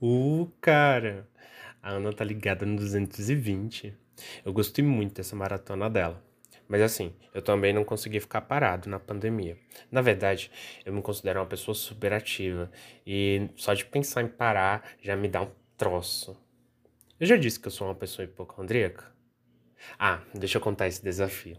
Uh, 0.00 0.50
cara, 0.60 1.28
a 1.82 1.90
Ana 1.90 2.12
tá 2.12 2.24
ligada 2.24 2.66
no 2.66 2.76
220. 2.76 3.94
Eu 4.44 4.52
gostei 4.52 4.84
muito 4.84 5.14
dessa 5.14 5.34
maratona 5.36 5.88
dela. 5.90 6.22
Mas 6.68 6.80
assim, 6.80 7.14
eu 7.34 7.42
também 7.42 7.72
não 7.72 7.84
consegui 7.84 8.20
ficar 8.20 8.40
parado 8.42 8.88
na 8.88 8.98
pandemia. 8.98 9.58
Na 9.90 10.00
verdade, 10.00 10.50
eu 10.84 10.92
me 10.92 11.02
considero 11.02 11.40
uma 11.40 11.46
pessoa 11.46 11.74
super 11.74 12.12
ativa 12.12 12.70
e 13.06 13.50
só 13.56 13.74
de 13.74 13.84
pensar 13.84 14.22
em 14.22 14.28
parar 14.28 14.82
já 15.02 15.14
me 15.14 15.28
dá 15.28 15.42
um 15.42 15.50
troço. 15.76 16.36
Eu 17.20 17.26
já 17.26 17.36
disse 17.36 17.60
que 17.60 17.68
eu 17.68 17.72
sou 17.72 17.86
uma 17.86 17.94
pessoa 17.94 18.24
hipocondríaca? 18.24 19.12
Ah, 19.98 20.22
deixa 20.34 20.58
eu 20.58 20.62
contar 20.62 20.88
esse 20.88 21.02
desafio. 21.02 21.58